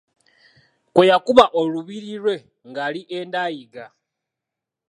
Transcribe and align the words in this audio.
Kwe 0.93 1.03
yakuba 1.11 1.45
olubiri 1.59 2.11
lwe 2.23 2.35
ng’ali 2.69 3.01
e 3.17 3.21
ndayiga. 3.27 3.85